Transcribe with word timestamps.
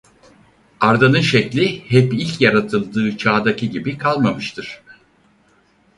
Arda'nın 0.79 1.19
şekli 1.21 1.89
hep 1.91 2.13
ilk 2.13 2.41
yaratıldığı 2.41 3.17
çağdaki 3.17 3.69
gibi 3.69 3.97
kalmamıştır. 3.97 4.81